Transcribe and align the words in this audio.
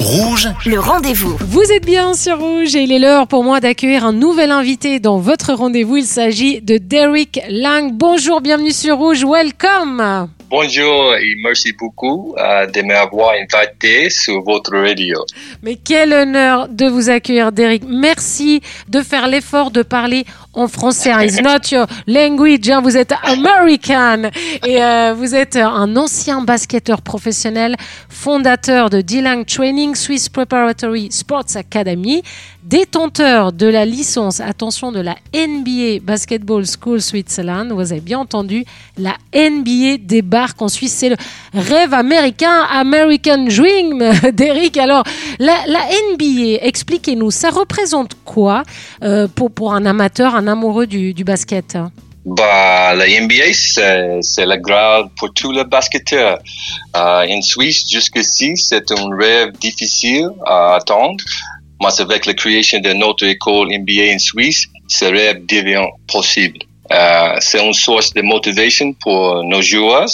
Rouge, 0.00 0.48
le 0.64 0.80
rendez-vous. 0.80 1.36
Vous 1.40 1.72
êtes 1.72 1.84
bien 1.84 2.14
sur 2.14 2.38
Rouge 2.38 2.74
et 2.74 2.84
il 2.84 2.90
est 2.90 2.98
l'heure 2.98 3.26
pour 3.28 3.44
moi 3.44 3.60
d'accueillir 3.60 4.06
un 4.06 4.14
nouvel 4.14 4.50
invité 4.50 4.98
dans 4.98 5.18
votre 5.18 5.52
rendez-vous. 5.52 5.98
Il 5.98 6.06
s'agit 6.06 6.62
de 6.62 6.78
Derek 6.78 7.38
Lang. 7.50 7.92
Bonjour, 7.92 8.40
bienvenue 8.40 8.72
sur 8.72 8.96
Rouge. 8.96 9.26
Welcome. 9.26 10.30
Bonjour 10.48 11.14
et 11.14 11.34
merci 11.44 11.74
beaucoup 11.74 12.34
euh, 12.38 12.66
de 12.66 12.80
m'avoir 12.80 13.34
invité 13.34 14.08
sur 14.08 14.42
votre 14.42 14.74
radio. 14.74 15.18
Mais 15.62 15.76
quel 15.76 16.14
honneur 16.14 16.68
de 16.68 16.86
vous 16.86 17.10
accueillir, 17.10 17.52
Derek. 17.52 17.82
Merci 17.86 18.62
de 18.88 19.02
faire 19.02 19.28
l'effort 19.28 19.70
de 19.70 19.82
parler 19.82 20.24
en 20.52 20.66
français. 20.68 21.12
It's 21.24 21.40
not 21.42 21.70
your 21.70 21.86
language. 22.06 22.68
hein. 22.68 22.80
Vous 22.80 22.96
êtes 22.96 23.12
American 23.22 24.30
et 24.66 24.82
euh, 24.82 25.14
vous 25.16 25.34
êtes 25.34 25.56
un 25.56 25.96
ancien 25.96 26.42
basketteur 26.42 27.02
professionnel, 27.02 27.76
fondateur 28.08 28.90
de 28.90 29.00
D-Lang 29.00 29.46
Training 29.46 29.94
Swiss 29.94 30.28
Preparatory 30.28 31.08
Sports 31.12 31.56
Academy, 31.56 32.22
détenteur 32.64 33.52
de 33.52 33.66
la 33.66 33.84
licence, 33.84 34.40
attention, 34.40 34.92
de 34.92 35.00
la 35.00 35.16
NBA 35.34 36.00
Basketball 36.02 36.64
School 36.66 37.00
Switzerland. 37.00 37.72
Vous 37.72 37.92
avez 37.92 38.00
bien 38.00 38.18
entendu, 38.18 38.64
la 38.98 39.14
NBA 39.34 39.98
débarque 40.02 40.60
en 40.62 40.68
Suisse. 40.68 40.94
C'est 40.94 41.08
le 41.10 41.16
rêve 41.54 41.94
américain, 41.94 42.62
American 42.70 43.44
Dream, 43.46 44.04
Derek. 44.32 44.76
Alors, 44.76 45.04
la, 45.38 45.54
la 45.66 45.80
NBA, 46.12 46.58
expliquez-nous, 46.62 47.30
ça 47.30 47.50
représente 47.50 48.12
quoi 48.24 48.62
euh, 49.02 49.26
pour, 49.34 49.50
pour 49.50 49.72
un 49.74 49.86
amateur, 49.86 50.34
un 50.40 50.46
amoureux 50.46 50.86
du, 50.86 51.24
basket 51.24 51.76
Bah, 52.24 52.94
la 52.94 53.06
NBA, 53.06 53.52
c'est 53.52 54.46
le 54.52 54.56
grade 54.56 55.08
pour 55.18 55.32
tous 55.34 55.52
les 55.52 55.64
basketteurs. 55.64 56.38
Euh, 56.96 57.36
en 57.36 57.42
Suisse, 57.42 57.84
jusqu'ici, 57.90 58.56
c'est 58.56 58.90
un 58.90 59.08
rêve 59.22 59.52
difficile 59.66 60.30
à 60.46 60.76
attendre. 60.76 61.22
Mais 61.82 62.00
avec 62.00 62.24
la 62.26 62.34
création 62.34 62.80
de 62.80 62.92
notre 62.94 63.24
école 63.26 63.68
NBA 63.68 64.06
en 64.14 64.18
Suisse, 64.18 64.66
ce 64.88 65.04
rêve 65.04 65.44
devient 65.46 65.88
possible. 66.14 66.60
Euh, 66.92 67.36
c'est 67.40 67.64
une 67.64 67.72
source 67.72 68.12
de 68.14 68.22
motivation 68.22 68.94
pour 69.02 69.44
nos 69.44 69.62
joueurs. 69.62 70.08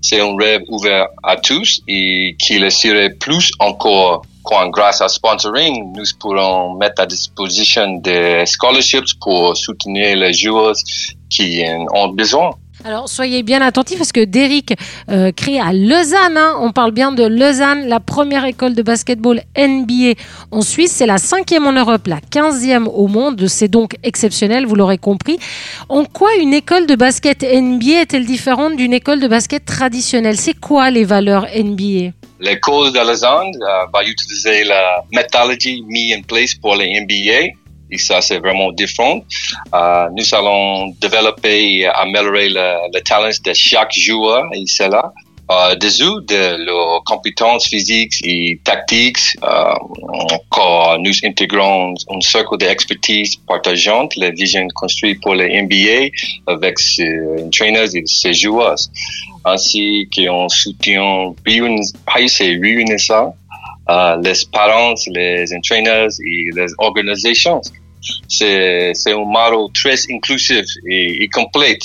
C'est 0.00 0.20
un 0.20 0.34
rêve 0.36 0.62
ouvert 0.68 1.06
à 1.24 1.36
tous 1.36 1.80
et 1.88 2.36
qui 2.38 2.58
le 2.58 2.70
serait 2.70 3.10
plus 3.10 3.50
encore 3.58 4.24
grâce 4.70 5.00
à 5.00 5.08
sponsoring, 5.08 5.92
nous 5.94 6.04
pourrons 6.18 6.74
mettre 6.74 7.02
à 7.02 7.06
disposition 7.06 7.98
des 7.98 8.44
scholarships 8.46 9.18
pour 9.20 9.56
soutenir 9.56 10.16
les 10.16 10.32
joueurs 10.32 10.74
qui 11.30 11.64
en 11.66 11.86
ont 11.94 12.08
besoin. 12.08 12.50
Alors, 12.84 13.08
soyez 13.08 13.42
bien 13.42 13.62
attentifs 13.62 13.98
parce 13.98 14.12
que 14.12 14.24
Derek 14.24 14.78
euh, 15.10 15.32
crée 15.32 15.58
à 15.58 15.72
Lausanne, 15.72 16.36
hein, 16.36 16.54
on 16.60 16.72
parle 16.72 16.92
bien 16.92 17.10
de 17.10 17.24
Lausanne, 17.24 17.88
la 17.88 18.00
première 18.00 18.44
école 18.44 18.74
de 18.74 18.82
basketball 18.82 19.40
NBA 19.56 20.12
en 20.50 20.60
Suisse. 20.60 20.92
C'est 20.92 21.06
la 21.06 21.18
cinquième 21.18 21.66
en 21.66 21.72
Europe, 21.72 22.06
la 22.06 22.20
quinzième 22.20 22.86
au 22.86 23.08
monde. 23.08 23.48
C'est 23.48 23.68
donc 23.68 23.96
exceptionnel, 24.02 24.66
vous 24.66 24.74
l'aurez 24.74 24.98
compris. 24.98 25.38
En 25.88 26.04
quoi 26.04 26.28
une 26.40 26.52
école 26.52 26.86
de 26.86 26.94
basket 26.94 27.42
NBA 27.42 28.02
est-elle 28.02 28.26
différente 28.26 28.76
d'une 28.76 28.92
école 28.92 29.20
de 29.20 29.26
basket 29.26 29.64
traditionnelle? 29.64 30.36
C'est 30.36 30.58
quoi 30.60 30.90
les 30.90 31.04
valeurs 31.04 31.46
NBA 31.56 32.12
L'école 32.40 32.92
de 32.92 32.98
Lausanne 32.98 33.52
euh, 33.62 33.86
va 33.92 34.04
utiliser 34.04 34.64
la 34.64 35.02
méthodologie 35.12 35.82
mise 35.86 36.16
en 36.16 36.22
place 36.22 36.54
pour 36.54 36.76
les 36.76 37.00
MBA. 37.00 37.54
Et 37.90 37.98
ça, 37.98 38.20
c'est 38.20 38.38
vraiment 38.38 38.72
différent. 38.72 39.20
Euh, 39.74 40.08
nous 40.12 40.34
allons 40.34 40.88
développer 41.00 41.78
et 41.78 41.86
améliorer 41.86 42.48
le, 42.48 42.92
le 42.92 43.00
talent 43.00 43.30
de 43.44 43.52
chaque 43.54 43.92
joueur 43.92 44.44
et 44.52 44.64
c'est 44.66 44.88
Euh, 45.48 45.76
dessous 45.76 46.20
de 46.22 46.64
leurs 46.64 47.04
compétences 47.04 47.68
physiques 47.68 48.14
et 48.24 48.58
tactiques, 48.64 49.18
euh, 49.44 49.74
quand 50.50 50.98
nous 50.98 51.12
intégrons 51.22 51.94
un 52.10 52.20
cercle 52.20 52.56
d'expertise 52.58 53.36
partageante, 53.46 54.16
la 54.16 54.30
vision 54.30 54.66
construite 54.74 55.20
pour 55.22 55.36
les 55.36 55.62
NBA 55.62 56.10
avec 56.48 56.80
ses 56.80 57.20
entraîneurs 57.44 57.94
et 57.94 58.02
ses 58.06 58.34
joueurs, 58.34 58.74
ainsi 59.44 60.08
qu'un 60.10 60.48
soutien 60.48 61.32
réuni- 61.46 61.92
c'est 62.26 62.58
réunissant 62.60 63.36
euh, 63.88 64.16
les 64.20 64.32
parents, 64.52 64.94
les 65.14 65.54
entraîneurs 65.54 66.08
et 66.26 66.50
les 66.56 66.66
organisations. 66.78 67.60
C'est, 68.28 68.92
c'est 68.94 69.12
un 69.12 69.24
modèle 69.24 69.66
très 69.74 69.96
inclusif 70.10 70.66
et, 70.88 71.22
et 71.22 71.28
complet. 71.28 71.78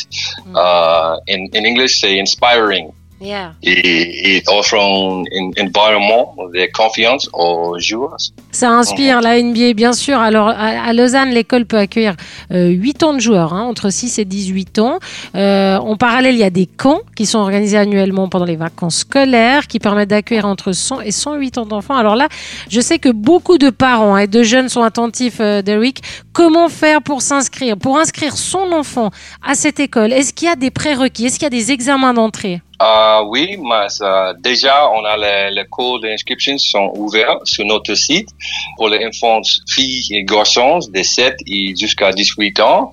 Mm. 0.47 0.55
Euh, 0.55 1.16
in, 1.29 1.45
in 1.53 1.63
English, 1.66 2.00
c'est 2.00 2.19
inspiring. 2.19 2.89
Yeah. 3.21 3.53
Et, 3.61 4.37
et 4.37 4.43
offre 4.47 4.73
un, 4.73 5.23
environnement 5.59 6.35
de 6.51 6.67
confiance 6.73 7.29
aux 7.33 7.77
joueurs. 7.77 8.17
Ça 8.51 8.71
inspire 8.71 9.21
la 9.21 9.39
NBA, 9.39 9.73
bien 9.73 9.93
sûr. 9.93 10.17
Alors, 10.17 10.47
à, 10.47 10.83
à 10.85 10.93
Lausanne, 10.93 11.29
l'école 11.29 11.65
peut 11.65 11.77
accueillir 11.77 12.15
euh, 12.51 12.69
8 12.69 13.03
ans 13.03 13.13
de 13.13 13.19
joueurs, 13.19 13.53
hein, 13.53 13.61
entre 13.61 13.91
6 13.91 14.17
et 14.17 14.25
18 14.25 14.79
ans. 14.79 14.97
Euh, 15.35 15.77
en 15.77 15.95
parallèle, 15.97 16.33
il 16.33 16.39
y 16.39 16.43
a 16.43 16.49
des 16.49 16.65
camps 16.65 17.01
qui 17.15 17.27
sont 17.27 17.37
organisés 17.37 17.77
annuellement 17.77 18.27
pendant 18.27 18.45
les 18.45 18.55
vacances 18.55 18.97
scolaires, 18.97 19.67
qui 19.67 19.77
permettent 19.77 20.09
d'accueillir 20.09 20.45
entre 20.45 20.71
100 20.71 21.01
et 21.01 21.11
108 21.11 21.59
ans 21.59 21.65
d'enfants. 21.67 21.95
Alors 21.95 22.15
là, 22.15 22.27
je 22.69 22.81
sais 22.81 22.97
que 22.97 23.09
beaucoup 23.09 23.59
de 23.59 23.69
parents 23.69 24.17
et 24.17 24.25
de 24.25 24.41
jeunes 24.41 24.67
sont 24.67 24.81
attentifs, 24.81 25.38
euh, 25.41 25.61
Derrick. 25.61 26.01
Comment 26.33 26.69
faire 26.69 27.03
pour 27.03 27.21
s'inscrire 27.21 27.77
Pour 27.77 27.99
inscrire 27.99 28.35
son 28.35 28.71
enfant 28.71 29.11
à 29.45 29.53
cette 29.53 29.79
école, 29.79 30.11
est-ce 30.11 30.33
qu'il 30.33 30.47
y 30.47 30.51
a 30.51 30.55
des 30.55 30.71
prérequis? 30.71 31.25
Est-ce 31.25 31.35
qu'il 31.35 31.43
y 31.43 31.47
a 31.47 31.49
des 31.49 31.71
examens 31.71 32.15
d'entrée? 32.15 32.61
Euh, 32.81 33.24
oui, 33.28 33.58
mais 33.62 33.88
euh, 34.02 34.34
déjà, 34.40 34.90
on 34.90 35.03
a 35.06 35.16
les, 35.16 35.53
les 35.53 35.66
cours 35.66 36.00
d'inscription 36.00 36.58
sont 36.58 36.92
ouverts 36.96 37.38
sur 37.44 37.64
notre 37.66 37.94
site 37.94 38.30
pour 38.78 38.90
les 38.90 39.06
enfants, 39.06 39.42
filles 39.68 40.08
et 40.12 40.24
garçons 40.24 40.80
de 40.92 41.03
7 41.03 41.36
et 41.46 41.75
jusqu'à 41.75 42.12
18 42.12 42.59
ans. 42.59 42.90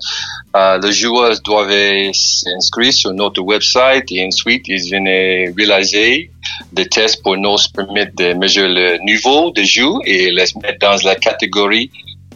Euh, 0.55 0.79
les 0.83 0.91
joueurs 0.91 1.39
doivent 1.43 2.11
s'inscrire 2.13 2.93
sur 2.93 3.13
notre 3.13 3.41
website 3.41 4.11
et 4.11 4.25
ensuite 4.25 4.67
ils 4.67 4.81
viennent 4.81 5.53
réaliser 5.57 6.29
des 6.71 6.87
tests 6.87 7.23
pour 7.23 7.37
nous 7.37 7.55
permettre 7.73 8.15
de 8.15 8.33
mesurer 8.33 8.67
le 8.67 8.97
niveau 9.03 9.51
de 9.51 9.63
jeu 9.63 9.89
et 10.05 10.29
les 10.29 10.45
mettre 10.61 10.79
dans 10.79 10.97
la 11.03 11.15
catégorie 11.15 11.89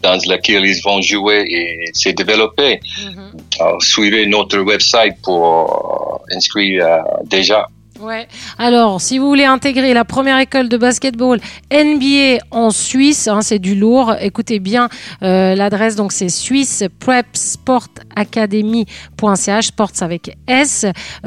dans 0.04 0.20
laquelle 0.28 0.66
ils 0.66 0.82
vont 0.84 1.02
jouer 1.02 1.46
et 1.48 1.92
se 1.94 2.10
développer. 2.10 2.80
Euh, 3.00 3.32
suivez 3.80 4.26
notre 4.26 4.60
website 4.60 5.16
pour 5.24 6.22
euh, 6.30 6.36
inscrire 6.36 6.86
euh, 6.86 7.00
déjà. 7.26 7.68
Ouais. 8.00 8.28
Alors, 8.58 9.00
si 9.00 9.18
vous 9.18 9.28
voulez 9.28 9.46
intégrer 9.46 9.94
la 9.94 10.04
première 10.04 10.38
école 10.40 10.68
de 10.68 10.76
basketball 10.76 11.40
NBA 11.72 12.44
en 12.52 12.70
Suisse, 12.72 13.30
hein, 13.30 13.42
c'est 13.42 13.60
du 13.60 13.76
lourd. 13.76 14.16
Écoutez 14.20 14.60
bien 14.60 14.90
euh, 15.22 15.56
l'adresse, 15.56 15.96
donc 15.96 16.12
c'est 16.12 16.28
Suisse 16.28 16.84
Prep 17.00 17.28
Sport 17.34 17.88
Academy.ch, 18.16 19.68
sports 19.68 19.92
avec 20.02 20.36
S, 20.48 20.86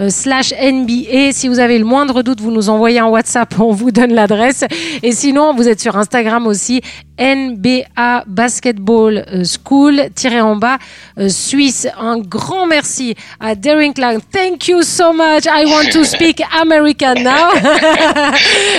slash 0.09 0.53
NBA. 0.53 1.33
Si 1.33 1.49
vous 1.49 1.61
avez 1.61 1.79
le 1.79 1.87
moindre 1.87 2.23
doute, 2.23 2.41
vous 2.41 2.51
nous 2.51 2.69
envoyez 2.69 2.99
un 2.99 3.07
WhatsApp, 3.07 3.59
on 3.59 3.73
vous 3.73 3.91
donne 3.91 4.13
l'adresse. 4.13 4.65
Et 5.03 5.13
sinon, 5.13 5.55
vous 5.55 5.69
êtes 5.69 5.81
sur 5.81 5.97
Instagram 5.97 6.47
aussi, 6.47 6.83
NBA 7.19 8.25
Basketball 8.27 9.25
euh, 9.33 9.45
School, 9.45 10.09
tiré 10.15 10.41
en 10.41 10.57
bas, 10.57 10.79
euh, 11.19 11.29
Suisse. 11.29 11.89
Un 11.99 12.19
grand 12.19 12.67
merci 12.67 13.15
à 13.41 13.55
Derek 13.55 13.99
Lang. 13.99 14.21
Thank 14.33 14.69
you 14.69 14.83
so 14.83 15.13
much. 15.13 15.45
I 15.47 15.65
want 15.67 15.91
to 15.93 16.05
speak 16.05 16.43
American 16.61 17.15
now. 17.23 17.51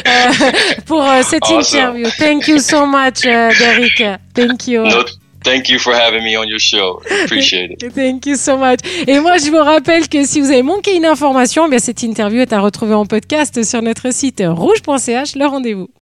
Euh, 0.08 0.52
pour 0.86 1.04
cette 1.24 1.44
Awesome. 1.44 1.60
interview. 1.60 2.08
Thank 2.18 2.48
you 2.48 2.60
so 2.60 2.86
much, 2.86 3.26
euh, 3.26 3.52
Derek. 3.58 4.04
Thank 4.34 4.68
you. 4.68 4.84
No, 4.84 5.04
thank 5.44 5.70
you 5.70 5.80
for 5.80 5.94
having 5.94 6.24
me 6.24 6.38
on 6.38 6.46
your 6.48 6.60
show. 6.60 7.02
Appreciate 7.24 7.72
it. 7.72 7.94
Thank 7.94 8.26
you 8.26 8.36
so 8.36 8.58
much. 8.58 8.80
Et 9.08 9.20
moi, 9.20 9.38
je 9.38 9.50
vous 9.50 9.58
rappelle 9.64 10.08
que 10.08 10.24
si 10.26 10.40
vous 10.40 10.48
avez 10.52 10.64
manqué 10.64 10.96
une 10.96 11.06
information, 11.06 11.66
eh 11.68 11.70
bien 11.70 11.80
cette 11.80 12.04
interview 12.04 12.42
est 12.42 12.54
à 12.54 12.60
retrouver 12.60 12.94
en 12.94 13.06
podcast 13.06 13.64
sur 13.64 13.82
notre 13.82 14.14
site 14.14 14.42
rouge.ch. 14.46 15.36
Le 15.36 15.46
rendez-vous. 15.46 15.90